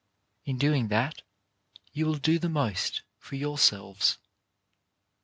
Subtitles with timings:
[0.45, 1.21] In doing that,
[1.93, 4.17] you will do the most for yourselves.